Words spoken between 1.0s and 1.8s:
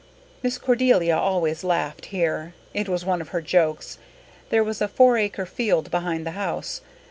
always